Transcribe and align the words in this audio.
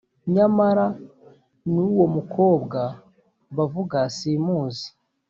nyamara 0.33 0.85
n 1.71 1.73
uwo 1.87 2.05
mukobwa 2.15 2.81
bavuga 3.57 3.99
simuzi 4.17 4.87